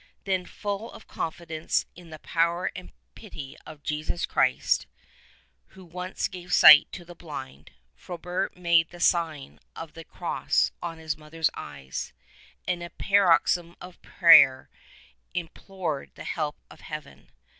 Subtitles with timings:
[0.23, 4.87] Then full of confidence in the power and pity of Jesus Christ,
[5.77, 10.97] who once gave sight to the blind, Frobert made the sign of the Cross on
[10.97, 12.13] his mother's eyes,
[12.67, 14.71] and, in a paroxysm of prayer,
[15.35, 17.29] im plored the help of Heaven.